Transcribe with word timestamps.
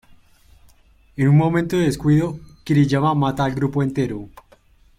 En 1.15 1.27
un 1.29 1.37
momento 1.37 1.75
de 1.77 1.83
descuido, 1.85 2.39
Kiriyama 2.63 3.13
mata 3.13 3.43
al 3.45 3.53
grupo 3.53 3.83
entero. 3.83 4.29